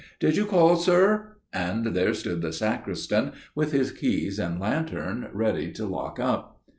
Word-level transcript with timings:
"'Did 0.19 0.35
you 0.35 0.47
call, 0.47 0.77
sir?'" 0.77 1.35
And 1.53 1.85
there 1.95 2.15
stood 2.15 2.41
the 2.41 2.51
sacristan, 2.51 3.33
with 3.53 3.71
his 3.71 3.91
keys 3.91 4.39
and 4.39 4.59
lantern, 4.59 5.29
ready 5.31 5.71
to 5.73 5.85
lock 5.85 6.19
up. 6.19 6.59